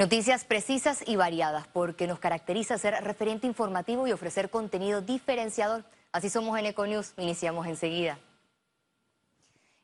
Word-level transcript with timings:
Noticias 0.00 0.44
precisas 0.44 1.02
y 1.04 1.16
variadas, 1.16 1.66
porque 1.66 2.06
nos 2.06 2.20
caracteriza 2.20 2.78
ser 2.78 2.94
referente 3.02 3.48
informativo 3.48 4.06
y 4.06 4.12
ofrecer 4.12 4.48
contenido 4.48 5.00
diferenciador. 5.00 5.82
Así 6.12 6.30
somos 6.30 6.56
en 6.56 6.66
Econews. 6.66 7.14
Iniciamos 7.16 7.66
enseguida. 7.66 8.16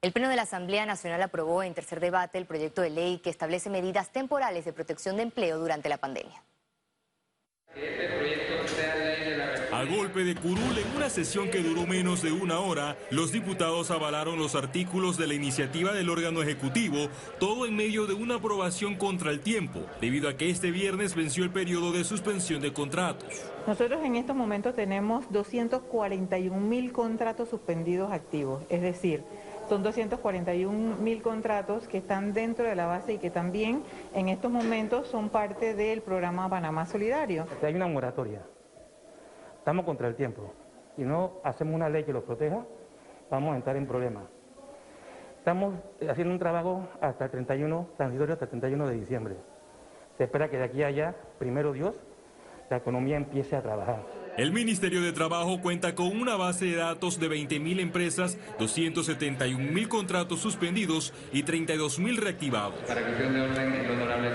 El 0.03 0.13
Pleno 0.13 0.29
de 0.29 0.37
la 0.37 0.43
Asamblea 0.43 0.87
Nacional 0.87 1.21
aprobó 1.21 1.65
en 1.65 1.75
tercer 1.75 1.99
debate 1.99 2.39
el 2.39 2.47
proyecto 2.47 2.81
de 2.81 2.91
ley 2.91 3.19
que 3.19 3.31
establece 3.31 3.71
medidas 3.71 4.13
temporales 4.13 4.65
de 4.65 4.73
protección 4.73 5.17
de 5.17 5.25
empleo 5.25 5.59
durante 5.59 5.89
la 5.89 5.97
pandemia. 5.97 6.41
A 9.85 9.87
golpe 9.87 10.25
de 10.25 10.35
curul 10.35 10.79
en 10.79 10.97
una 10.97 11.11
sesión 11.11 11.51
que 11.51 11.63
duró 11.63 11.87
menos 11.87 12.23
de 12.23 12.33
una 12.33 12.59
hora, 12.59 12.97
los 13.11 13.33
diputados 13.33 13.91
avalaron 13.91 14.39
los 14.39 14.55
artículos 14.55 15.19
de 15.19 15.27
la 15.27 15.35
iniciativa 15.35 15.93
del 15.93 16.09
órgano 16.09 16.41
ejecutivo, 16.41 17.09
todo 17.39 17.67
en 17.67 17.77
medio 17.77 18.07
de 18.07 18.15
una 18.15 18.37
aprobación 18.37 18.95
contra 18.95 19.31
el 19.31 19.41
tiempo, 19.41 19.81
debido 20.01 20.31
a 20.31 20.39
que 20.39 20.49
este 20.49 20.71
viernes 20.71 21.15
venció 21.15 21.45
el 21.45 21.51
periodo 21.51 21.93
de 21.93 22.03
suspensión 22.05 22.63
de 22.63 22.73
contratos. 22.73 23.29
Nosotros 23.67 24.03
en 24.03 24.17
estos 24.17 24.35
momentos 24.35 24.75
tenemos 24.75 25.31
241 25.31 26.59
mil 26.59 26.91
contratos 26.91 27.51
suspendidos 27.51 28.11
activos, 28.11 28.63
es 28.71 28.81
decir, 28.81 29.23
son 29.69 29.83
241 29.83 30.97
mil 30.97 31.21
contratos 31.21 31.89
que 31.89 31.99
están 31.99 32.33
dentro 32.33 32.65
de 32.65 32.75
la 32.75 32.87
base 32.87 33.13
y 33.13 33.19
que 33.19 33.29
también 33.29 33.83
en 34.15 34.31
estos 34.31 34.51
momentos 34.51 35.09
son 35.09 35.29
parte 35.29 35.75
del 35.75 36.01
programa 36.01 36.49
Panamá 36.49 36.87
Solidario. 36.87 37.47
Hay 37.63 37.75
una 37.75 37.87
moratoria 37.87 38.41
estamos 39.65 39.87
contra 39.87 40.09
el 40.09 40.15
tiempo 40.15 40.53
y 40.99 41.05
no 41.05 41.41
hacemos 41.43 41.75
una 41.75 41.89
ley 41.89 42.05
que 42.05 42.13
los 42.13 42.23
proteja, 42.25 42.67
vamos 43.31 43.55
a 43.55 43.57
entrar 43.57 43.77
en 43.77 43.87
problemas. 43.87 44.25
Estamos 45.39 45.77
haciendo 46.07 46.35
un 46.35 46.39
trabajo 46.39 46.87
hasta 47.01 47.25
el 47.25 47.31
31, 47.31 47.89
transitorio 47.97 48.35
hasta 48.35 48.45
el 48.45 48.51
31 48.51 48.89
de 48.89 48.95
diciembre. 48.95 49.37
Se 50.19 50.25
espera 50.25 50.51
que 50.51 50.59
de 50.59 50.65
aquí 50.65 50.83
a 50.83 50.89
allá, 50.89 51.15
primero 51.39 51.73
Dios, 51.73 51.99
la 52.69 52.77
economía 52.77 53.17
empiece 53.17 53.57
a 53.57 53.63
trabajar. 53.63 54.03
El 54.37 54.53
Ministerio 54.53 55.01
de 55.01 55.13
Trabajo 55.13 55.59
cuenta 55.63 55.95
con 55.95 56.09
una 56.09 56.37
base 56.37 56.67
de 56.67 56.77
datos 56.77 57.19
de 57.19 57.31
20.000 57.31 57.81
empresas, 57.81 58.39
271.000 58.59 59.89
contratos 59.89 60.41
suspendidos 60.41 61.15
y 61.33 61.43
32.000 61.43 62.19
reactivados. 62.19 62.75
Para 62.87 63.01
cuestión 63.01 63.33
de 63.33 63.41
orden, 63.41 63.73
el 63.73 63.91
honorable 63.93 64.31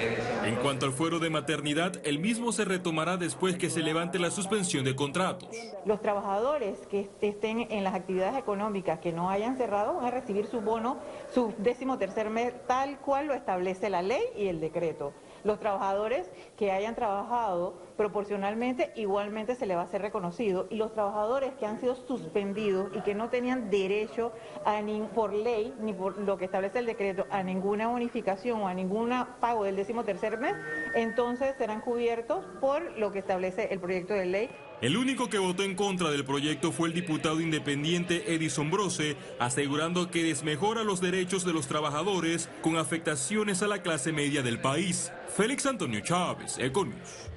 en 0.00 0.56
cuanto 0.56 0.86
al 0.86 0.92
fuero 0.92 1.18
de 1.18 1.30
maternidad, 1.30 2.00
el 2.04 2.18
mismo 2.18 2.52
se 2.52 2.64
retomará 2.64 3.16
después 3.16 3.56
que 3.56 3.70
se 3.70 3.80
levante 3.80 4.18
la 4.18 4.30
suspensión 4.30 4.84
de 4.84 4.94
contratos. 4.94 5.50
Los 5.84 6.00
trabajadores 6.00 6.78
que 6.88 7.08
estén 7.20 7.66
en 7.70 7.84
las 7.84 7.94
actividades 7.94 8.38
económicas 8.38 8.98
que 9.00 9.12
no 9.12 9.30
hayan 9.30 9.56
cerrado 9.56 9.94
van 9.94 10.06
a 10.06 10.10
recibir 10.10 10.46
su 10.46 10.60
bono, 10.60 10.98
su 11.34 11.54
décimo 11.58 11.98
tercer 11.98 12.30
mes, 12.30 12.52
tal 12.66 12.98
cual 12.98 13.26
lo 13.26 13.34
establece 13.34 13.90
la 13.90 14.02
ley 14.02 14.22
y 14.36 14.46
el 14.46 14.60
decreto. 14.60 15.12
Los 15.44 15.58
trabajadores 15.60 16.30
que 16.56 16.72
hayan 16.72 16.94
trabajado 16.94 17.74
proporcionalmente 17.96 18.92
igualmente 18.96 19.54
se 19.54 19.66
le 19.66 19.76
va 19.76 19.82
a 19.82 19.86
ser 19.86 20.02
reconocido 20.02 20.66
y 20.70 20.76
los 20.76 20.92
trabajadores 20.92 21.52
que 21.54 21.66
han 21.66 21.80
sido 21.80 21.94
suspendidos 21.94 22.90
y 22.94 23.00
que 23.00 23.14
no 23.14 23.28
tenían 23.28 23.70
derecho 23.70 24.32
a 24.64 24.80
ni 24.80 25.00
por 25.00 25.32
ley 25.32 25.74
ni 25.80 25.92
por 25.92 26.18
lo 26.18 26.38
que 26.38 26.44
establece 26.44 26.78
el 26.78 26.86
decreto 26.86 27.26
a 27.30 27.42
ninguna 27.42 27.88
bonificación 27.88 28.62
o 28.62 28.68
a 28.68 28.74
ningún 28.74 29.12
pago 29.40 29.64
del 29.64 29.76
décimo 29.76 30.04
tercer 30.04 30.38
mes, 30.38 30.54
entonces 30.94 31.54
serán 31.56 31.80
cubiertos 31.80 32.44
por 32.60 32.82
lo 32.98 33.12
que 33.12 33.20
establece 33.20 33.72
el 33.72 33.80
proyecto 33.80 34.14
de 34.14 34.26
ley. 34.26 34.50
El 34.80 34.96
único 34.96 35.28
que 35.28 35.38
votó 35.38 35.64
en 35.64 35.74
contra 35.74 36.08
del 36.10 36.24
proyecto 36.24 36.70
fue 36.70 36.86
el 36.86 36.94
diputado 36.94 37.40
independiente 37.40 38.32
Edison 38.32 38.70
Brose, 38.70 39.16
asegurando 39.40 40.08
que 40.08 40.22
desmejora 40.22 40.84
los 40.84 41.00
derechos 41.00 41.44
de 41.44 41.52
los 41.52 41.66
trabajadores 41.66 42.48
con 42.62 42.76
afectaciones 42.76 43.60
a 43.64 43.66
la 43.66 43.82
clase 43.82 44.12
media 44.12 44.40
del 44.42 44.60
país. 44.60 45.12
Félix 45.36 45.66
Antonio 45.66 45.98
Chávez, 46.00 46.58
Econius. 46.58 47.28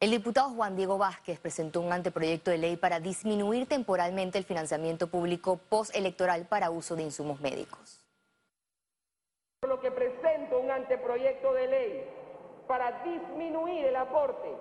El 0.00 0.12
diputado 0.12 0.48
Juan 0.50 0.74
Diego 0.74 0.96
Vázquez 0.96 1.38
presentó 1.38 1.82
un 1.82 1.92
anteproyecto 1.92 2.50
de 2.50 2.56
ley 2.56 2.76
para 2.78 3.00
disminuir 3.00 3.66
temporalmente 3.66 4.38
el 4.38 4.44
financiamiento 4.44 5.08
público 5.08 5.58
postelectoral 5.68 6.46
para 6.46 6.70
uso 6.70 6.96
de 6.96 7.02
insumos 7.02 7.38
médicos. 7.42 8.00
Por 9.60 9.68
lo 9.68 9.80
que 9.80 9.90
presento 9.90 10.58
un 10.58 10.70
anteproyecto 10.70 11.52
de 11.52 11.66
ley 11.66 12.17
para 12.68 13.02
disminuir 13.02 13.86
el 13.86 13.96
aporte 13.96 14.54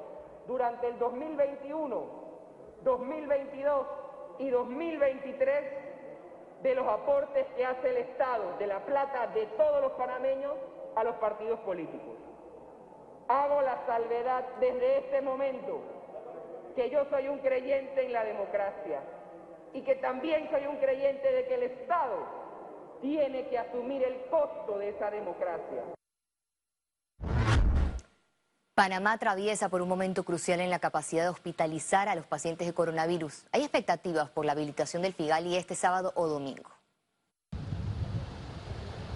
durante 0.47 0.87
el 0.87 0.97
2021, 0.97 2.05
2022 2.83 3.87
y 4.39 4.49
2023 4.49 5.63
de 6.63 6.75
los 6.75 6.87
aportes 6.87 7.45
que 7.55 7.65
hace 7.65 7.89
el 7.89 7.97
Estado, 7.97 8.57
de 8.57 8.67
la 8.67 8.79
plata 8.79 9.27
de 9.27 9.45
todos 9.57 9.81
los 9.81 9.91
panameños 9.91 10.53
a 10.95 11.03
los 11.03 11.15
partidos 11.17 11.59
políticos. 11.59 12.15
Hago 13.27 13.61
la 13.61 13.85
salvedad 13.85 14.45
desde 14.59 14.99
este 14.99 15.21
momento 15.21 15.81
que 16.75 16.89
yo 16.89 17.05
soy 17.09 17.27
un 17.27 17.39
creyente 17.39 18.05
en 18.05 18.13
la 18.13 18.23
democracia 18.23 19.01
y 19.73 19.81
que 19.81 19.95
también 19.95 20.49
soy 20.49 20.65
un 20.65 20.77
creyente 20.77 21.31
de 21.31 21.45
que 21.45 21.55
el 21.55 21.63
Estado 21.63 22.15
tiene 23.01 23.47
que 23.47 23.59
asumir 23.59 24.03
el 24.03 24.25
costo 24.29 24.77
de 24.79 24.89
esa 24.89 25.11
democracia. 25.11 25.96
Panamá 28.77 29.13
atraviesa 29.13 29.69
por 29.69 29.81
un 29.81 29.89
momento 29.89 30.21
crucial 30.21 30.59
en 30.59 30.69
la 30.69 30.77
capacidad 30.77 31.23
de 31.23 31.29
hospitalizar 31.29 32.09
a 32.09 32.13
los 32.13 32.27
pacientes 32.27 32.67
de 32.67 32.75
coronavirus. 32.75 33.45
Hay 33.51 33.61
expectativas 33.61 34.29
por 34.29 34.45
la 34.45 34.51
habilitación 34.51 35.01
del 35.01 35.13
FIGALI 35.13 35.55
este 35.55 35.73
sábado 35.73 36.13
o 36.15 36.27
domingo. 36.27 36.69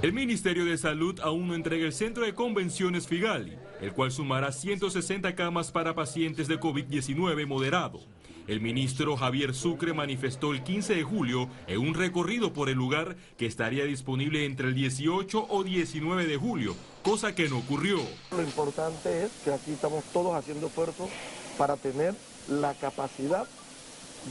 El 0.02 0.14
Ministerio 0.14 0.66
de 0.66 0.80
Salud 0.80 1.20
aún 1.20 1.48
no 1.48 1.54
entrega 1.54 1.86
el 1.86 1.94
centro 1.94 2.26
de 2.26 2.34
convenciones 2.34 3.06
Figali, 3.06 3.56
el 3.82 3.94
cual 3.94 4.10
sumará 4.10 4.52
160 4.52 5.36
camas 5.36 5.72
para 5.72 5.94
pacientes 5.94 6.48
de 6.48 6.60
COVID-19 6.60 7.46
moderado. 7.46 8.00
El 8.48 8.60
ministro 8.60 9.16
Javier 9.18 9.54
Sucre 9.54 9.94
manifestó 9.94 10.52
el 10.52 10.64
15 10.64 10.96
de 10.96 11.04
julio 11.04 11.50
en 11.68 11.80
un 11.80 11.94
recorrido 11.94 12.54
por 12.54 12.70
el 12.70 12.78
lugar 12.78 13.16
que 13.38 13.46
estaría 13.46 13.86
disponible 13.86 14.46
entre 14.46 14.68
el 14.70 14.74
18 14.74 15.48
o 15.50 15.64
19 15.64 16.26
de 16.26 16.38
julio, 16.38 16.76
cosa 17.04 17.36
que 17.36 17.50
no 17.50 17.60
ocurrió. 17.60 18.00
Lo 18.32 18.42
importante 18.42 19.26
es 19.26 19.32
que 19.44 19.54
aquí 19.54 19.72
estamos 19.72 20.04
todos 20.06 20.36
haciendo 20.36 20.68
esfuerzos 20.68 21.10
para 21.58 21.78
tener 21.78 22.16
la 22.50 22.74
capacidad 22.74 23.48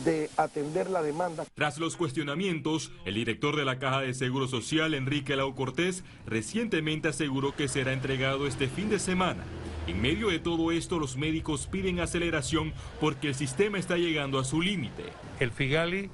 de 0.05 0.31
atender 0.37 0.89
la 0.89 1.03
demanda. 1.03 1.45
Tras 1.55 1.79
los 1.79 1.97
cuestionamientos, 1.97 2.93
el 3.05 3.15
director 3.15 3.57
de 3.57 3.65
la 3.65 3.79
Caja 3.79 4.01
de 4.01 4.15
Seguro 4.15 4.49
Social, 4.49 4.95
Enrique 4.95 5.37
Lau 5.37 5.55
Cortés, 5.55 6.05
recientemente 6.27 7.09
aseguró 7.09 7.55
que 7.55 7.69
será 7.69 7.93
entregado 7.93 8.47
este 8.47 8.69
fin 8.69 8.89
de 8.89 8.99
semana. 8.99 9.45
En 9.91 10.01
medio 10.01 10.29
de 10.29 10.39
todo 10.39 10.71
esto, 10.71 11.01
los 11.01 11.17
médicos 11.17 11.67
piden 11.67 11.99
aceleración 11.99 12.73
porque 13.01 13.27
el 13.27 13.35
sistema 13.35 13.77
está 13.77 13.97
llegando 13.97 14.39
a 14.39 14.45
su 14.45 14.63
límite. 14.63 15.03
El 15.41 15.51
Figali 15.51 16.09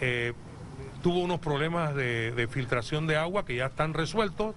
eh, 0.00 0.32
tuvo 1.02 1.18
unos 1.18 1.38
problemas 1.38 1.94
de 1.94 2.48
filtración 2.50 3.06
de 3.06 3.16
agua 3.16 3.44
que 3.44 3.56
ya 3.56 3.66
están 3.66 3.92
resueltos. 3.92 4.54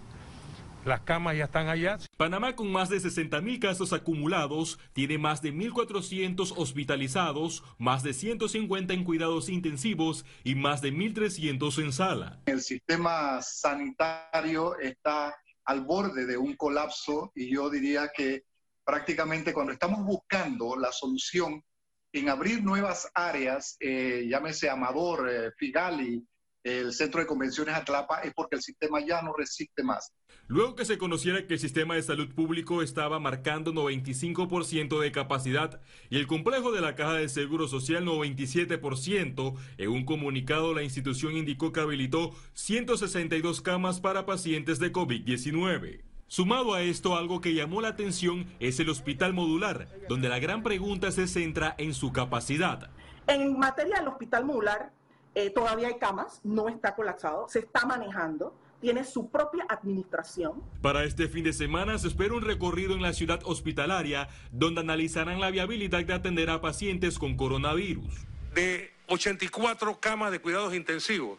Las 0.85 1.01
camas 1.01 1.35
ya 1.35 1.43
están 1.43 1.67
allá. 1.67 1.97
Panamá, 2.15 2.55
con 2.55 2.71
más 2.71 2.87
de 2.87 3.01
60 3.01 3.41
mil 3.41 3.59
casos 3.59 3.91
acumulados, 3.91 4.79
tiene 4.93 5.17
más 5.17 5.41
de 5.41 5.53
1.400 5.53 6.53
hospitalizados, 6.55 7.65
más 7.77 8.01
de 8.01 8.13
150 8.13 8.93
en 8.93 9.03
cuidados 9.03 9.49
intensivos 9.49 10.25
y 10.45 10.55
más 10.55 10.81
de 10.81 10.93
1.300 10.93 11.83
en 11.83 11.91
sala. 11.91 12.39
El 12.45 12.61
sistema 12.61 13.41
sanitario 13.41 14.79
está 14.79 15.35
al 15.65 15.81
borde 15.81 16.25
de 16.25 16.37
un 16.37 16.55
colapso 16.55 17.33
y 17.35 17.53
yo 17.53 17.69
diría 17.69 18.09
que 18.15 18.43
prácticamente 18.83 19.53
cuando 19.53 19.73
estamos 19.73 20.03
buscando 20.03 20.75
la 20.75 20.91
solución 20.91 21.63
en 22.11 22.29
abrir 22.29 22.63
nuevas 22.63 23.09
áreas, 23.13 23.75
eh, 23.79 24.25
llámese 24.29 24.69
Amador, 24.69 25.29
eh, 25.29 25.51
Figali, 25.57 26.23
el 26.63 26.93
centro 26.93 27.19
de 27.19 27.27
convenciones 27.27 27.75
Atlapa 27.75 28.19
es 28.19 28.33
porque 28.33 28.55
el 28.55 28.61
sistema 28.61 29.05
ya 29.05 29.21
no 29.21 29.33
resiste 29.33 29.83
más. 29.83 30.13
Luego 30.47 30.75
que 30.75 30.85
se 30.85 30.97
conociera 30.97 31.45
que 31.45 31.55
el 31.55 31.59
sistema 31.59 31.95
de 31.95 32.03
salud 32.03 32.33
público 32.33 32.81
estaba 32.81 33.19
marcando 33.19 33.73
95% 33.73 34.99
de 34.99 35.11
capacidad 35.11 35.81
y 36.09 36.17
el 36.17 36.27
complejo 36.27 36.71
de 36.71 36.81
la 36.81 36.95
Caja 36.95 37.15
de 37.15 37.27
Seguro 37.27 37.67
Social 37.67 38.05
97%, 38.05 39.55
en 39.77 39.89
un 39.89 40.05
comunicado 40.05 40.73
la 40.73 40.83
institución 40.83 41.35
indicó 41.35 41.73
que 41.73 41.81
habilitó 41.81 42.33
162 42.53 43.61
camas 43.61 43.99
para 43.99 44.25
pacientes 44.25 44.79
de 44.79 44.93
COVID-19. 44.93 46.12
Sumado 46.33 46.73
a 46.73 46.81
esto, 46.81 47.15
algo 47.15 47.41
que 47.41 47.53
llamó 47.53 47.79
la 47.79 47.89
atención 47.89 48.47
es 48.59 48.79
el 48.79 48.89
hospital 48.89 49.33
modular, 49.33 49.87
donde 50.09 50.29
la 50.29 50.39
gran 50.39 50.63
pregunta 50.63 51.11
se 51.11 51.27
centra 51.27 51.75
en 51.77 51.93
su 51.93 52.11
capacidad. 52.11 52.89
En 53.27 53.59
materia 53.59 53.99
del 53.99 54.07
hospital 54.07 54.43
modular, 54.43 54.91
eh, 55.35 55.51
todavía 55.51 55.89
hay 55.89 55.99
camas, 55.99 56.41
no 56.43 56.69
está 56.69 56.95
colapsado, 56.95 57.47
se 57.49 57.59
está 57.59 57.85
manejando, 57.85 58.57
tiene 58.81 59.03
su 59.03 59.29
propia 59.29 59.63
administración. 59.69 60.63
Para 60.81 61.03
este 61.03 61.27
fin 61.27 61.43
de 61.43 61.53
semana 61.53 61.99
se 61.99 62.07
espera 62.07 62.33
un 62.33 62.41
recorrido 62.41 62.95
en 62.95 63.03
la 63.03 63.13
ciudad 63.13 63.41
hospitalaria 63.43 64.27
donde 64.51 64.81
analizarán 64.81 65.39
la 65.39 65.51
viabilidad 65.51 66.03
de 66.03 66.13
atender 66.15 66.49
a 66.49 66.61
pacientes 66.61 67.19
con 67.19 67.37
coronavirus. 67.37 68.11
De 68.55 68.91
84 69.05 69.99
camas 69.99 70.31
de 70.31 70.41
cuidados 70.41 70.73
intensivos, 70.73 71.37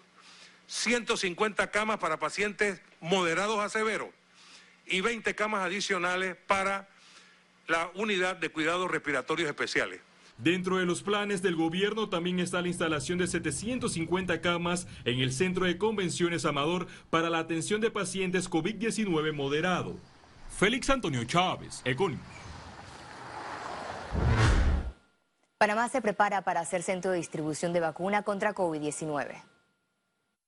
150 0.68 1.68
camas 1.72 1.98
para 1.98 2.20
pacientes 2.20 2.80
moderados 3.00 3.58
a 3.58 3.68
severos 3.68 4.10
y 4.86 5.00
20 5.00 5.34
camas 5.34 5.64
adicionales 5.64 6.36
para 6.46 6.88
la 7.66 7.90
unidad 7.94 8.36
de 8.36 8.50
cuidados 8.50 8.90
respiratorios 8.90 9.48
especiales. 9.48 10.00
Dentro 10.36 10.78
de 10.78 10.84
los 10.84 11.02
planes 11.02 11.42
del 11.42 11.54
gobierno 11.54 12.08
también 12.08 12.40
está 12.40 12.60
la 12.60 12.68
instalación 12.68 13.18
de 13.18 13.28
750 13.28 14.40
camas 14.40 14.88
en 15.04 15.20
el 15.20 15.32
Centro 15.32 15.64
de 15.64 15.78
Convenciones 15.78 16.44
Amador 16.44 16.88
para 17.08 17.30
la 17.30 17.38
atención 17.38 17.80
de 17.80 17.90
pacientes 17.90 18.50
COVID-19 18.50 19.32
moderado. 19.32 19.96
Félix 20.48 20.90
Antonio 20.90 21.24
Chávez, 21.24 21.82
Econius. 21.84 22.20
Panamá 25.58 25.88
se 25.88 26.02
prepara 26.02 26.42
para 26.42 26.60
hacer 26.60 26.82
centro 26.82 27.12
de 27.12 27.18
distribución 27.18 27.72
de 27.72 27.80
vacuna 27.80 28.22
contra 28.22 28.54
COVID-19. 28.54 29.53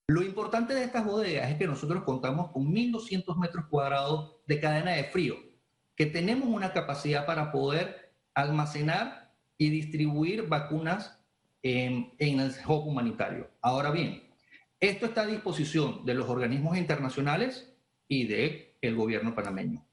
Lo 0.08 0.22
importante 0.22 0.72
de 0.72 0.84
estas 0.84 1.04
bodegas 1.04 1.50
es 1.50 1.56
que 1.56 1.66
nosotros 1.66 2.04
contamos 2.04 2.52
con 2.52 2.72
1.200 2.72 3.36
metros 3.38 3.66
cuadrados 3.66 4.36
de 4.46 4.60
cadena 4.60 4.92
de 4.92 5.04
frío, 5.04 5.34
que 5.96 6.06
tenemos 6.06 6.48
una 6.48 6.72
capacidad 6.72 7.26
para 7.26 7.50
poder 7.50 8.12
almacenar 8.32 9.32
y 9.58 9.68
distribuir 9.70 10.46
vacunas 10.46 11.18
en, 11.60 12.12
en 12.18 12.38
el 12.38 12.52
hub 12.68 12.86
humanitario. 12.86 13.50
Ahora 13.60 13.90
bien, 13.90 14.22
esto 14.78 15.06
está 15.06 15.22
a 15.22 15.26
disposición 15.26 16.04
de 16.04 16.14
los 16.14 16.28
organismos 16.28 16.76
internacionales 16.76 17.74
y 18.06 18.28
del 18.28 18.74
el 18.82 18.94
gobierno 18.94 19.34
panameño. 19.34 19.84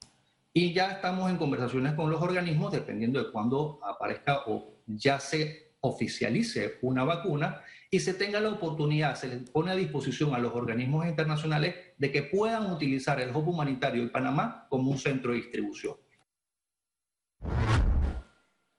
Y 0.54 0.74
ya 0.74 0.92
estamos 0.92 1.32
en 1.32 1.38
conversaciones 1.38 1.94
con 1.94 2.12
los 2.12 2.22
organismos, 2.22 2.72
dependiendo 2.72 3.24
de 3.24 3.32
cuándo 3.32 3.80
aparezca 3.84 4.42
o 4.46 4.76
ya 4.86 5.20
se 5.20 5.74
oficialice 5.80 6.78
una 6.84 7.04
vacuna 7.04 7.62
y 7.94 8.00
se 8.00 8.16
tenga 8.16 8.40
la 8.40 8.50
oportunidad, 8.50 9.14
se 9.14 9.28
le 9.28 9.38
pone 9.38 9.70
a 9.70 9.76
disposición 9.76 10.34
a 10.34 10.40
los 10.40 10.56
organismos 10.56 11.06
internacionales 11.06 11.76
de 12.00 12.12
que 12.12 12.24
puedan 12.24 12.72
utilizar 12.72 13.22
el 13.22 13.30
hub 13.30 13.48
humanitario 13.48 14.02
de 14.02 14.10
Panamá 14.10 14.66
como 14.68 14.90
un 14.90 14.98
centro 14.98 15.30
de 15.30 15.38
distribución. 15.38 15.96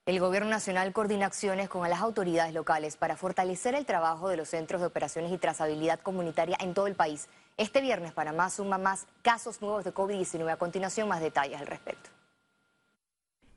El 0.05 0.19
Gobierno 0.19 0.51
Nacional 0.51 0.93
coordina 0.93 1.27
acciones 1.27 1.69
con 1.69 1.89
las 1.89 2.01
autoridades 2.01 2.53
locales 2.55 2.97
para 2.97 3.17
fortalecer 3.17 3.77
el 3.77 3.87
trabajo 3.87 4.29
de 4.29 4.37
los 4.37 4.49
centros 4.49 4.81
de 4.81 4.89
operaciones 4.89 5.31
y 5.31 5.39
trazabilidad 5.39 6.01
comunitaria 6.01 6.57
en 6.59 6.75
todo 6.75 6.89
el 6.89 6.97
país. 6.97 7.29
Este 7.57 7.81
viernes 7.81 8.11
Panamá 8.11 8.51
suma 8.51 8.79
más 8.79 9.07
casos 9.23 9.63
nuevos 9.63 9.85
de 9.85 9.95
COVID-19. 9.95 10.51
A 10.51 10.57
continuación, 10.57 11.07
más 11.07 11.21
detalles 11.21 11.61
al 11.61 11.69
respecto. 11.69 12.11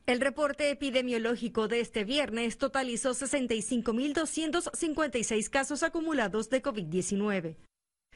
El 0.08 0.22
reporte 0.22 0.70
epidemiológico 0.70 1.68
de 1.68 1.82
este 1.82 2.06
viernes 2.06 2.58
totalizó 2.58 3.10
65.256 3.10 5.50
casos 5.50 5.84
acumulados 5.84 6.50
de 6.50 6.64
COVID-19. 6.64 7.58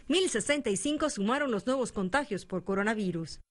1.065 0.08 1.10
sumaron 1.10 1.52
los 1.52 1.66
nuevos 1.66 1.92
contagios 1.92 2.46
por 2.46 2.64
coronavirus. 2.64 3.42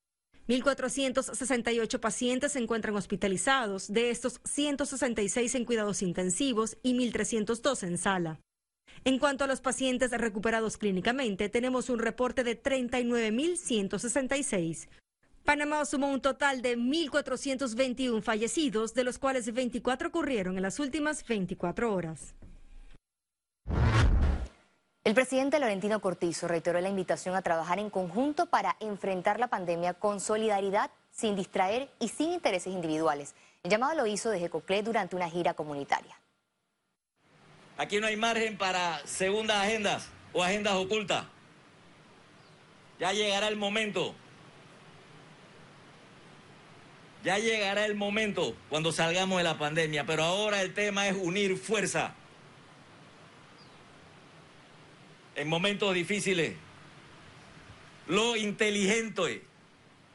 1.468 0.49 2.01
pacientes 2.01 2.53
se 2.53 2.61
encuentran 2.61 2.97
hospitalizados, 2.97 3.93
de 3.93 4.09
estos 4.09 4.41
166 4.45 5.55
en 5.57 5.67
cuidados 5.67 6.01
intensivos 6.01 6.79
y 6.83 6.95
1.302 6.95 7.87
en 7.87 7.99
sala. 7.99 8.41
En 9.05 9.19
cuanto 9.19 9.45
a 9.45 9.49
los 9.49 9.61
pacientes 9.61 10.13
recuperados 10.13 10.79
clínicamente, 10.79 11.51
tenemos 11.51 11.91
un 11.91 11.99
reporte 11.99 12.43
de 12.43 12.59
39.166. 12.61 14.89
Panamá 15.45 15.85
sumó 15.85 16.09
un 16.09 16.21
total 16.21 16.63
de 16.63 16.77
1.421 16.77 18.23
fallecidos, 18.23 18.95
de 18.95 19.05
los 19.05 19.19
cuales 19.19 19.53
24 19.53 20.09
ocurrieron 20.09 20.57
en 20.57 20.63
las 20.63 20.79
últimas 20.79 21.27
24 21.27 21.93
horas. 21.93 22.35
El 25.03 25.15
presidente 25.15 25.59
Laurentino 25.59 26.01
Cortizo 26.01 26.47
reiteró 26.47 26.79
la 26.81 26.91
invitación 26.91 27.35
a 27.35 27.43
trabajar 27.43 27.79
en 27.79 27.89
conjunto 27.89 28.47
para 28.47 28.77
enfrentar 28.81 29.41
la 29.41 29.49
pandemia 29.49 29.95
con 29.95 30.21
solidaridad, 30.21 30.91
sin 31.11 31.35
distraer 31.35 31.91
y 31.99 32.09
sin 32.09 32.33
intereses 32.33 32.73
individuales. 32.73 33.35
El 33.63 33.71
llamado 33.71 33.95
lo 33.95 34.07
hizo 34.07 34.31
desde 34.31 34.51
Coclé 34.51 34.83
durante 34.83 35.17
una 35.17 35.29
gira 35.31 35.55
comunitaria. 35.55 36.21
Aquí 37.79 37.99
no 37.99 38.07
hay 38.07 38.17
margen 38.17 38.59
para 38.59 39.01
segundas 39.07 39.57
agendas 39.57 40.07
o 40.35 40.45
agendas 40.45 40.75
ocultas. 40.75 41.25
Ya 42.99 43.13
llegará 43.13 43.49
el 43.49 43.57
momento. 43.57 44.15
Ya 47.25 47.39
llegará 47.39 47.85
el 47.85 47.95
momento 47.95 48.57
cuando 48.69 48.93
salgamos 48.93 49.39
de 49.39 49.45
la 49.45 49.59
pandemia, 49.59 50.07
pero 50.07 50.25
ahora 50.25 50.63
el 50.63 50.73
tema 50.73 51.07
es 51.09 51.17
unir 51.17 51.57
fuerza 51.59 52.15
en 55.41 55.49
momentos 55.49 55.95
difíciles. 55.95 56.55
Lo 58.07 58.37
inteligente, 58.37 59.43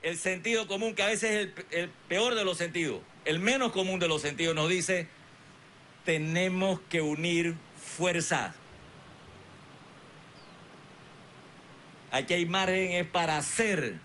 el 0.01 0.17
sentido 0.17 0.67
común, 0.67 0.93
que 0.93 1.03
a 1.03 1.07
veces 1.07 1.49
es 1.49 1.63
el, 1.71 1.89
peor 2.07 2.35
de 2.35 2.45
los 2.45 2.57
sentidos, 2.57 3.01
el 3.23 3.39
menos 3.39 3.71
común 3.71 3.99
de 3.99 4.07
los 4.07 4.21
sentidos, 4.21 4.53
nos 4.53 4.69
dice, 4.69 5.07
tenemos 6.03 6.79
que 6.89 7.01
unir 7.01 7.55
fuerzas. 7.97 8.55
Aquí 12.11 12.33
hay 12.33 12.45
margen 12.45 12.91
es 12.91 13.07
para 13.07 13.37
hacer. 13.37 13.99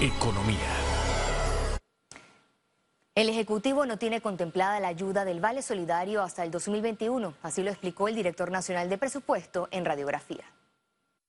Economía. 0.00 0.58
El 3.14 3.28
Ejecutivo 3.28 3.86
no 3.86 3.96
tiene 3.96 4.20
contemplada 4.20 4.80
la 4.80 4.88
ayuda 4.88 5.24
del 5.24 5.38
Vale 5.40 5.62
Solidario 5.62 6.20
hasta 6.20 6.42
el 6.42 6.50
2021, 6.50 7.32
así 7.42 7.62
lo 7.62 7.70
explicó 7.70 8.08
el 8.08 8.16
director 8.16 8.50
nacional 8.50 8.88
de 8.88 8.98
presupuesto 8.98 9.68
en 9.70 9.84
radiografía. 9.84 10.42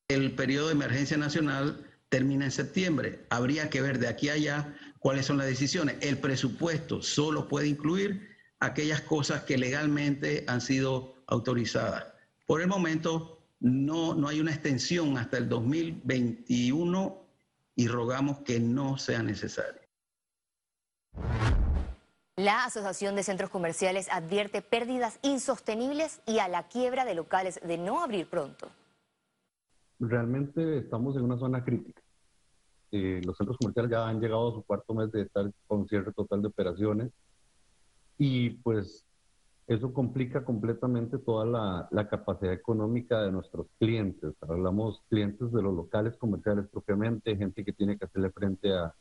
El 0.07 0.31
periodo 0.33 0.67
de 0.67 0.73
emergencia 0.73 1.15
nacional 1.15 1.85
termina 2.09 2.45
en 2.45 2.51
septiembre. 2.51 3.27
Habría 3.29 3.69
que 3.69 3.81
ver 3.81 3.99
de 3.99 4.07
aquí 4.07 4.29
a 4.29 4.33
allá 4.33 4.75
cuáles 4.97 5.27
son 5.27 5.37
las 5.37 5.45
decisiones. 5.45 5.97
El 6.01 6.17
presupuesto 6.17 7.03
solo 7.03 7.47
puede 7.47 7.67
incluir 7.67 8.35
aquellas 8.59 9.01
cosas 9.01 9.43
que 9.43 9.59
legalmente 9.59 10.43
han 10.47 10.59
sido 10.59 11.13
autorizadas. 11.27 12.07
Por 12.47 12.61
el 12.61 12.67
momento 12.67 13.43
no, 13.59 14.15
no 14.15 14.27
hay 14.27 14.39
una 14.39 14.51
extensión 14.51 15.19
hasta 15.19 15.37
el 15.37 15.49
2021 15.49 17.24
y 17.75 17.87
rogamos 17.87 18.39
que 18.39 18.59
no 18.59 18.97
sea 18.97 19.21
necesario. 19.21 19.81
La 22.37 22.65
Asociación 22.65 23.15
de 23.15 23.23
Centros 23.23 23.49
Comerciales 23.49 24.09
advierte 24.11 24.61
pérdidas 24.61 25.19
insostenibles 25.21 26.21
y 26.25 26.39
a 26.39 26.49
la 26.49 26.67
quiebra 26.67 27.05
de 27.05 27.15
locales 27.15 27.59
de 27.65 27.77
no 27.77 28.01
abrir 28.01 28.27
pronto. 28.27 28.67
Realmente 29.99 30.79
estamos 30.79 31.15
en 31.15 31.23
una 31.23 31.37
zona 31.37 31.63
crítica. 31.63 32.01
Eh, 32.91 33.21
los 33.23 33.37
centros 33.37 33.57
comerciales 33.57 33.91
ya 33.91 34.07
han 34.07 34.19
llegado 34.19 34.49
a 34.49 34.53
su 34.53 34.63
cuarto 34.63 34.93
mes 34.93 35.11
de 35.11 35.21
estar 35.21 35.49
con 35.67 35.87
cierre 35.87 36.11
total 36.11 36.41
de 36.41 36.49
operaciones 36.49 37.11
y 38.17 38.51
pues 38.51 39.05
eso 39.67 39.93
complica 39.93 40.45
completamente 40.45 41.17
toda 41.17 41.45
la, 41.45 41.87
la, 41.91 42.07
capacidad 42.07 42.53
económica 42.53 43.21
de 43.21 43.31
nuestros 43.31 43.67
clientes. 43.79 44.33
Hablamos 44.41 45.01
clientes 45.09 45.51
de 45.51 45.61
los 45.61 45.73
locales 45.73 46.15
comerciales 46.17 46.67
propiamente, 46.69 47.35
gente 47.35 47.65
que 47.65 47.73
tiene 47.73 47.97
que 47.97 48.05
hacerle 48.05 48.31
frente 48.31 48.73
a 48.73 48.93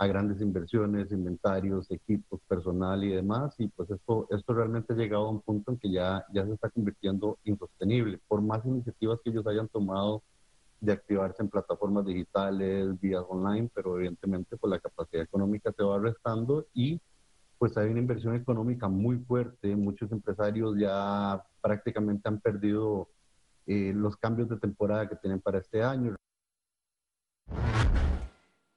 a 0.00 0.06
grandes 0.06 0.40
inversiones, 0.40 1.12
inventarios, 1.12 1.90
equipos, 1.90 2.40
personal 2.48 3.04
y 3.04 3.10
demás, 3.10 3.54
y 3.58 3.68
pues 3.68 3.90
esto, 3.90 4.26
esto 4.30 4.54
realmente 4.54 4.94
ha 4.94 4.96
llegado 4.96 5.26
a 5.26 5.30
un 5.30 5.42
punto 5.42 5.72
en 5.72 5.78
que 5.78 5.90
ya, 5.90 6.24
ya 6.32 6.46
se 6.46 6.54
está 6.54 6.70
convirtiendo 6.70 7.38
insostenible. 7.44 8.18
Por 8.26 8.40
más 8.40 8.64
iniciativas 8.64 9.20
que 9.22 9.28
ellos 9.28 9.46
hayan 9.46 9.68
tomado 9.68 10.22
de 10.80 10.92
activarse 10.92 11.42
en 11.42 11.50
plataformas 11.50 12.06
digitales, 12.06 12.98
vías 12.98 13.22
online, 13.28 13.68
pero 13.74 13.98
evidentemente 13.98 14.56
pues 14.56 14.70
la 14.70 14.80
capacidad 14.80 15.22
económica 15.22 15.70
se 15.70 15.82
va 15.82 15.98
restando 15.98 16.64
y 16.72 16.98
pues 17.60 17.76
hay 17.76 17.90
una 17.90 18.00
inversión 18.00 18.34
económica 18.34 18.88
muy 18.88 19.18
fuerte, 19.18 19.76
muchos 19.76 20.10
empresarios 20.12 20.78
ya 20.78 21.44
prácticamente 21.60 22.26
han 22.26 22.40
perdido 22.40 23.10
eh, 23.66 23.92
los 23.94 24.16
cambios 24.16 24.48
de 24.48 24.56
temporada 24.56 25.06
que 25.06 25.16
tienen 25.16 25.42
para 25.42 25.58
este 25.58 25.82
año. 25.82 26.16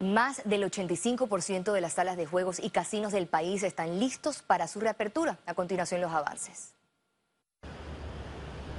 Más 0.01 0.43
del 0.43 0.63
85% 0.69 1.71
de 1.71 1.79
las 1.79 1.93
salas 1.93 2.17
de 2.17 2.25
juegos 2.25 2.59
y 2.61 2.71
casinos 2.71 3.13
del 3.13 3.27
país 3.27 3.63
están 3.63 4.01
listos 4.01 4.41
para 4.41 4.67
su 4.67 4.81
reapertura. 4.81 5.39
A 5.45 5.53
continuación 5.53 6.01
los 6.01 6.11
avances. 6.11 6.75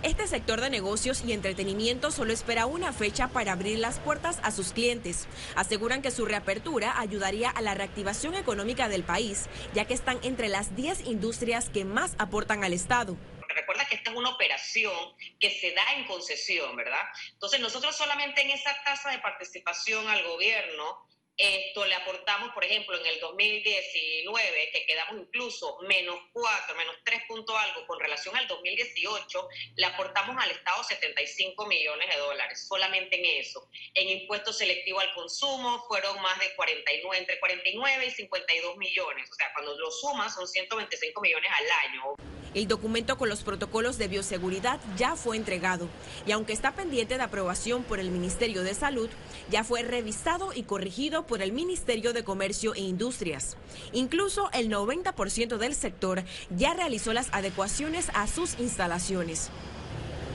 Este 0.05 0.27
sector 0.27 0.61
de 0.61 0.69
negocios 0.69 1.25
y 1.25 1.33
entretenimiento 1.33 2.11
solo 2.11 2.35
espera 2.35 2.67
una 2.67 2.93
fecha 2.93 3.29
para 3.29 3.53
abrir 3.53 3.79
las 3.79 4.01
puertas 4.01 4.39
a 4.43 4.51
sus 4.51 4.75
clientes. 4.75 5.27
Aseguran 5.57 6.03
que 6.03 6.11
su 6.11 6.27
reapertura 6.27 7.01
ayudaría 7.01 7.49
a 7.49 7.63
la 7.63 7.73
reactivación 7.73 8.35
económica 8.35 8.91
del 8.91 9.03
país, 9.03 9.49
ya 9.73 9.87
que 9.87 9.95
están 9.95 10.19
entre 10.23 10.51
las 10.51 10.77
10 10.77 11.07
industrias 11.07 11.71
que 11.71 11.87
más 11.87 12.17
aportan 12.19 12.65
al 12.65 12.75
Estado 12.75 13.17
recuerda 13.55 13.85
que 13.87 13.95
esta 13.95 14.11
es 14.11 14.17
una 14.17 14.31
operación 14.31 14.93
que 15.39 15.49
se 15.49 15.71
da 15.71 15.95
en 15.95 16.07
concesión, 16.07 16.75
¿verdad? 16.75 17.03
Entonces 17.33 17.61
nosotros 17.61 17.97
solamente 17.97 18.43
en 18.43 18.51
esa 18.51 18.77
tasa 18.85 19.11
de 19.11 19.21
participación 19.21 20.09
al 20.09 20.25
gobierno 20.25 21.07
esto 21.37 21.85
le 21.85 21.95
aportamos, 21.95 22.53
por 22.53 22.65
ejemplo, 22.65 22.97
en 22.99 23.07
el 23.07 23.19
2019, 23.21 24.71
que 24.73 24.87
quedamos 24.87 25.21
incluso 25.21 25.79
menos 25.83 26.17
4, 26.33 26.77
menos 26.77 26.97
3 27.05 27.23
puntos 27.27 27.57
algo 27.59 27.87
con 27.87 27.99
relación 27.99 28.37
al 28.37 28.47
2018, 28.47 29.49
le 29.77 29.87
aportamos 29.87 30.37
al 30.43 30.51
Estado 30.53 30.85
75 30.85 31.67
millones 31.67 32.09
de 32.09 32.21
dólares, 32.21 32.67
solamente 32.69 33.17
en 33.19 33.41
eso. 33.41 33.69
En 33.95 34.09
impuesto 34.09 34.53
selectivo 34.53 35.01
al 35.01 35.13
consumo 35.15 35.85
fueron 35.89 36.21
más 36.23 36.39
de 36.39 36.55
49, 36.55 37.19
entre 37.19 37.41
49 37.41 38.07
y 38.07 38.11
52 38.11 38.77
millones. 38.77 39.31
O 39.31 39.35
sea, 39.35 39.53
cuando 39.53 39.77
lo 39.77 39.91
sumas 39.91 40.35
son 40.35 40.47
125 40.47 41.21
millones 41.21 41.51
al 41.53 41.91
año. 41.91 42.44
El 42.55 42.69
documento 42.69 43.19
con 43.19 43.29
los 43.29 43.43
protocolos 43.43 43.99
de 43.99 44.07
bioseguridad 44.07 44.79
ya 44.97 45.17
fue 45.17 45.37
entregado 45.37 45.89
y 46.25 46.31
aunque 46.31 46.53
está 46.53 46.73
pendiente 46.73 47.17
de 47.17 47.23
aprobación 47.25 47.83
por 47.83 47.99
el 47.99 48.13
Ministerio 48.13 48.63
de 48.63 48.75
Salud, 48.75 49.11
ya 49.51 49.65
fue 49.65 49.83
revisado 49.83 50.53
y 50.55 50.63
corregido 50.63 51.27
por 51.27 51.43
el 51.43 51.51
Ministerio 51.51 52.13
de 52.13 52.23
Comercio 52.23 52.75
e 52.75 52.81
Industrias. 52.81 53.57
Incluso 53.93 54.51
el 54.53 54.71
90% 54.71 55.59
del 55.59 55.75
sector 55.75 56.23
ya 56.57 56.75
realizó 56.75 57.13
las 57.13 57.29
adecuaciones 57.33 58.09
a 58.15 58.29
sus 58.29 58.59
instalaciones. 58.61 59.51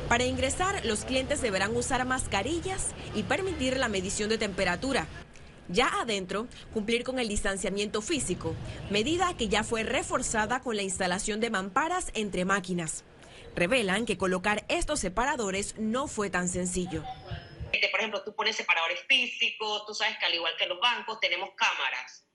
Para 0.09 0.25
ingresar, 0.25 0.83
los 0.85 1.05
clientes 1.05 1.39
deberán 1.39 1.75
usar 1.75 2.03
mascarillas 2.03 2.88
y 3.13 3.23
permitir 3.23 3.77
la 3.77 3.89
medición 3.89 4.27
de 4.27 4.39
temperatura. 4.39 5.07
Ya 5.69 5.88
adentro, 6.01 6.47
cumplir 6.73 7.03
con 7.03 7.19
el 7.19 7.27
distanciamiento 7.27 8.01
físico, 8.01 8.55
medida 8.89 9.38
que 9.38 9.47
ya 9.47 9.63
fue 9.63 9.83
reforzada 9.83 10.61
con 10.61 10.75
la 10.75 10.81
instalación 10.81 11.39
de 11.39 11.51
mamparas 11.51 12.11
entre 12.15 12.43
máquinas. 12.43 13.05
Revelan 13.55 14.05
que 14.05 14.17
colocar 14.17 14.65
estos 14.67 14.99
separadores 14.99 15.75
no 15.77 16.07
fue 16.07 16.31
tan 16.31 16.49
sencillo. 16.49 17.03
Por 17.91 17.99
ejemplo, 17.99 18.23
tú 18.23 18.33
pones 18.33 18.55
separadores 18.55 18.99
físicos, 19.07 19.85
tú 19.85 19.93
sabes 19.93 20.17
que 20.17 20.25
al 20.25 20.33
igual 20.33 20.53
que 20.57 20.65
los 20.65 20.79
bancos 20.79 21.19
tenemos 21.19 21.49
cámaras. 21.55 22.25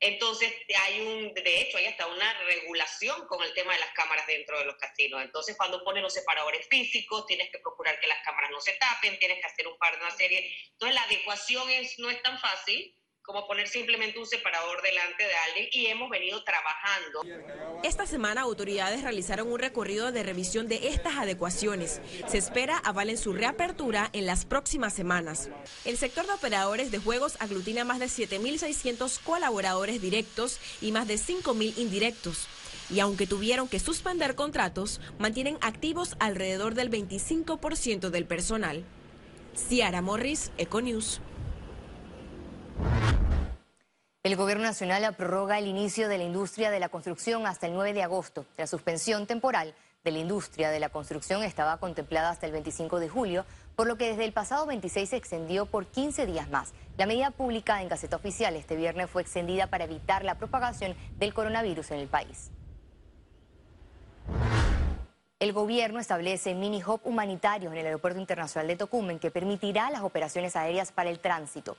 Entonces, 0.00 0.52
hay 0.86 1.00
un, 1.00 1.34
de 1.34 1.60
hecho, 1.60 1.78
hay 1.78 1.86
hasta 1.86 2.06
una 2.06 2.32
regulación 2.44 3.26
con 3.26 3.42
el 3.42 3.52
tema 3.54 3.72
de 3.72 3.80
las 3.80 3.90
cámaras 3.90 4.26
dentro 4.26 4.58
de 4.58 4.64
los 4.64 4.76
casinos. 4.76 5.22
Entonces, 5.22 5.56
cuando 5.56 5.82
pones 5.82 6.02
los 6.02 6.14
separadores 6.14 6.68
físicos, 6.68 7.26
tienes 7.26 7.50
que 7.50 7.58
procurar 7.58 7.98
que 7.98 8.06
las 8.06 8.22
cámaras 8.24 8.50
no 8.50 8.60
se 8.60 8.74
tapen, 8.74 9.18
tienes 9.18 9.40
que 9.40 9.46
hacer 9.46 9.66
un 9.66 9.76
par 9.76 9.96
de 9.96 10.04
una 10.04 10.16
serie. 10.16 10.54
Entonces, 10.72 10.94
la 10.94 11.02
adecuación 11.02 11.68
es, 11.70 11.98
no 11.98 12.10
es 12.10 12.22
tan 12.22 12.38
fácil, 12.38 12.94
como 13.28 13.46
poner 13.46 13.68
simplemente 13.68 14.18
un 14.18 14.24
separador 14.24 14.80
delante 14.80 15.22
de 15.22 15.34
alguien 15.34 15.68
y 15.70 15.86
hemos 15.88 16.08
venido 16.08 16.42
trabajando. 16.44 17.78
Esta 17.82 18.06
semana 18.06 18.40
autoridades 18.40 19.02
realizaron 19.02 19.52
un 19.52 19.58
recorrido 19.58 20.12
de 20.12 20.22
revisión 20.22 20.66
de 20.66 20.88
estas 20.88 21.16
adecuaciones. 21.16 22.00
Se 22.26 22.38
espera 22.38 22.78
avalen 22.78 23.18
su 23.18 23.34
reapertura 23.34 24.08
en 24.14 24.24
las 24.24 24.46
próximas 24.46 24.94
semanas. 24.94 25.50
El 25.84 25.98
sector 25.98 26.26
de 26.26 26.32
operadores 26.32 26.90
de 26.90 27.00
juegos 27.00 27.36
aglutina 27.38 27.84
más 27.84 27.98
de 27.98 28.06
7.600 28.06 29.20
colaboradores 29.22 30.00
directos 30.00 30.58
y 30.80 30.92
más 30.92 31.06
de 31.06 31.16
5.000 31.16 31.76
indirectos. 31.76 32.48
Y 32.88 33.00
aunque 33.00 33.26
tuvieron 33.26 33.68
que 33.68 33.78
suspender 33.78 34.36
contratos, 34.36 35.02
mantienen 35.18 35.58
activos 35.60 36.16
alrededor 36.18 36.74
del 36.74 36.90
25% 36.90 38.08
del 38.08 38.24
personal. 38.24 38.86
Ciara 39.54 40.00
Morris, 40.00 40.50
Econews. 40.56 41.20
El 44.28 44.36
Gobierno 44.36 44.64
Nacional 44.64 45.14
prorroga 45.14 45.58
el 45.58 45.66
inicio 45.66 46.06
de 46.06 46.18
la 46.18 46.24
industria 46.24 46.70
de 46.70 46.80
la 46.80 46.90
construcción 46.90 47.46
hasta 47.46 47.66
el 47.66 47.72
9 47.72 47.94
de 47.94 48.02
agosto. 48.02 48.44
La 48.58 48.66
suspensión 48.66 49.26
temporal 49.26 49.74
de 50.04 50.10
la 50.10 50.18
industria 50.18 50.68
de 50.68 50.78
la 50.78 50.90
construcción 50.90 51.42
estaba 51.42 51.78
contemplada 51.78 52.28
hasta 52.28 52.44
el 52.44 52.52
25 52.52 53.00
de 53.00 53.08
julio, 53.08 53.46
por 53.74 53.86
lo 53.86 53.96
que 53.96 54.10
desde 54.10 54.26
el 54.26 54.34
pasado 54.34 54.66
26 54.66 55.08
se 55.08 55.16
extendió 55.16 55.64
por 55.64 55.86
15 55.86 56.26
días 56.26 56.50
más. 56.50 56.74
La 56.98 57.06
medida 57.06 57.30
publicada 57.30 57.80
en 57.80 57.88
Gaceta 57.88 58.16
Oficial 58.16 58.54
este 58.54 58.76
viernes 58.76 59.08
fue 59.08 59.22
extendida 59.22 59.68
para 59.68 59.84
evitar 59.84 60.22
la 60.26 60.34
propagación 60.34 60.94
del 61.16 61.32
coronavirus 61.32 61.92
en 61.92 62.00
el 62.00 62.08
país. 62.08 62.50
El 65.40 65.54
gobierno 65.54 66.00
establece 66.00 66.54
mini 66.54 66.82
hub 66.82 67.00
humanitarios 67.04 67.72
en 67.72 67.78
el 67.78 67.86
Aeropuerto 67.86 68.20
Internacional 68.20 68.66
de 68.66 68.76
Tocumen 68.76 69.20
que 69.20 69.30
permitirá 69.30 69.88
las 69.88 70.02
operaciones 70.02 70.54
aéreas 70.54 70.92
para 70.92 71.08
el 71.08 71.18
tránsito. 71.18 71.78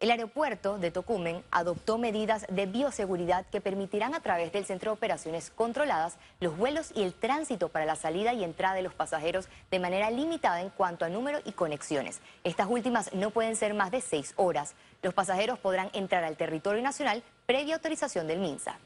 El 0.00 0.10
aeropuerto 0.10 0.78
de 0.78 0.90
Tocumen 0.90 1.44
adoptó 1.50 1.98
medidas 1.98 2.46
de 2.48 2.64
bioseguridad 2.64 3.44
que 3.44 3.60
permitirán 3.60 4.14
a 4.14 4.20
través 4.20 4.50
del 4.50 4.64
Centro 4.64 4.90
de 4.90 4.94
Operaciones 4.94 5.50
Controladas 5.50 6.16
los 6.40 6.56
vuelos 6.56 6.90
y 6.94 7.02
el 7.02 7.12
tránsito 7.12 7.68
para 7.68 7.84
la 7.84 7.96
salida 7.96 8.32
y 8.32 8.42
entrada 8.42 8.74
de 8.76 8.80
los 8.80 8.94
pasajeros 8.94 9.50
de 9.70 9.78
manera 9.78 10.10
limitada 10.10 10.62
en 10.62 10.70
cuanto 10.70 11.04
a 11.04 11.10
número 11.10 11.40
y 11.44 11.52
conexiones. 11.52 12.20
Estas 12.44 12.66
últimas 12.70 13.12
no 13.12 13.30
pueden 13.30 13.56
ser 13.56 13.74
más 13.74 13.90
de 13.90 14.00
seis 14.00 14.32
horas. 14.36 14.74
Los 15.02 15.12
pasajeros 15.12 15.58
podrán 15.58 15.90
entrar 15.92 16.24
al 16.24 16.38
territorio 16.38 16.80
nacional 16.80 17.22
previa 17.44 17.74
autorización 17.74 18.26
del 18.26 18.38
MINSA. 18.38 18.78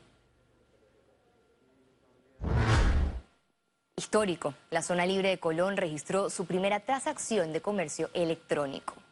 Histórico, 3.96 4.54
la 4.70 4.82
zona 4.82 5.06
libre 5.06 5.28
de 5.28 5.38
Colón 5.38 5.76
registró 5.76 6.28
su 6.28 6.44
primera 6.44 6.80
transacción 6.80 7.52
de 7.52 7.60
comercio 7.62 8.10
electrónico. 8.14 9.03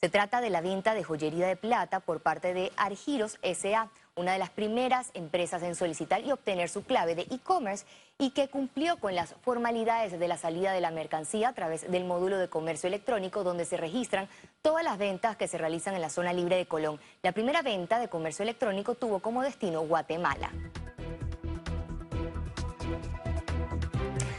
Se 0.00 0.08
trata 0.08 0.40
de 0.40 0.48
la 0.48 0.60
venta 0.60 0.94
de 0.94 1.02
joyería 1.02 1.48
de 1.48 1.56
plata 1.56 1.98
por 1.98 2.20
parte 2.20 2.54
de 2.54 2.70
Argiros 2.76 3.36
SA, 3.42 3.88
una 4.14 4.32
de 4.32 4.38
las 4.38 4.50
primeras 4.50 5.10
empresas 5.12 5.60
en 5.64 5.74
solicitar 5.74 6.24
y 6.24 6.30
obtener 6.30 6.68
su 6.68 6.84
clave 6.84 7.16
de 7.16 7.22
e-commerce 7.22 7.84
y 8.16 8.30
que 8.30 8.46
cumplió 8.46 8.98
con 8.98 9.16
las 9.16 9.34
formalidades 9.42 10.16
de 10.16 10.28
la 10.28 10.36
salida 10.36 10.72
de 10.72 10.80
la 10.80 10.92
mercancía 10.92 11.48
a 11.48 11.52
través 11.52 11.90
del 11.90 12.04
módulo 12.04 12.38
de 12.38 12.48
comercio 12.48 12.86
electrónico 12.86 13.42
donde 13.42 13.64
se 13.64 13.76
registran 13.76 14.28
todas 14.62 14.84
las 14.84 14.98
ventas 14.98 15.36
que 15.36 15.48
se 15.48 15.58
realizan 15.58 15.96
en 15.96 16.00
la 16.00 16.10
zona 16.10 16.32
libre 16.32 16.54
de 16.54 16.66
Colón. 16.66 17.00
La 17.24 17.32
primera 17.32 17.62
venta 17.62 17.98
de 17.98 18.06
comercio 18.06 18.44
electrónico 18.44 18.94
tuvo 18.94 19.18
como 19.18 19.42
destino 19.42 19.80
Guatemala. 19.80 20.52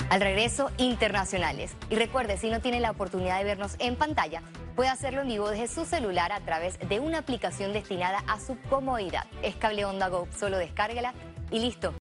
Al 0.10 0.22
regreso, 0.22 0.72
internacionales. 0.78 1.76
Y 1.90 1.96
recuerde, 1.96 2.38
si 2.38 2.50
no 2.50 2.62
tiene 2.62 2.80
la 2.80 2.92
oportunidad 2.92 3.38
de 3.38 3.44
vernos 3.44 3.76
en 3.78 3.96
pantalla, 3.96 4.42
puede 4.80 4.92
hacerlo 4.92 5.24
en 5.24 5.28
vivo 5.28 5.50
desde 5.50 5.68
su 5.68 5.84
celular 5.84 6.32
a 6.32 6.40
través 6.40 6.80
de 6.88 7.02
una 7.02 7.18
aplicación 7.18 7.74
destinada 7.74 8.24
a 8.30 8.40
su 8.40 8.58
comodidad. 8.70 9.26
Es 9.42 9.58
Cable 9.58 9.84
Onda 9.84 10.08
Go, 10.08 10.26
solo 10.32 10.58
descárguela 10.58 11.14
y 11.52 11.60
listo. 11.60 11.94